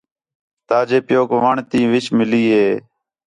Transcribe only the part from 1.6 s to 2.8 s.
تی وِچ مِلی ہِے